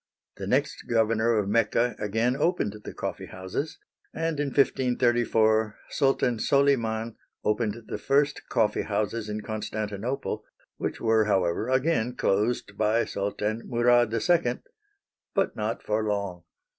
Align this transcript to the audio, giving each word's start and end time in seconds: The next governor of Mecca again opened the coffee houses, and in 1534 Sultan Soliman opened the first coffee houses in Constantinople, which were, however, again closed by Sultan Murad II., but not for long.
The 0.37 0.47
next 0.47 0.85
governor 0.89 1.37
of 1.37 1.47
Mecca 1.47 1.95
again 1.99 2.35
opened 2.35 2.75
the 2.83 2.91
coffee 2.91 3.27
houses, 3.27 3.77
and 4.15 4.39
in 4.39 4.47
1534 4.47 5.77
Sultan 5.91 6.39
Soliman 6.39 7.17
opened 7.43 7.83
the 7.85 7.99
first 7.99 8.49
coffee 8.49 8.81
houses 8.81 9.29
in 9.29 9.41
Constantinople, 9.41 10.43
which 10.77 10.99
were, 10.99 11.25
however, 11.25 11.69
again 11.69 12.15
closed 12.15 12.75
by 12.75 13.05
Sultan 13.05 13.61
Murad 13.67 14.11
II., 14.11 14.61
but 15.35 15.55
not 15.55 15.83
for 15.83 16.03
long. 16.03 16.45